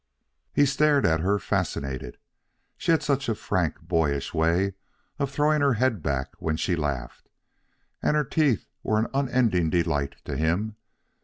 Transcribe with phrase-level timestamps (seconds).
[0.51, 2.17] He stared at her fascinated.
[2.75, 4.73] She had such a frank, boyish way
[5.19, 7.29] of throwing her head back when she laughed.
[8.01, 10.75] And her teeth were an unending delight to him.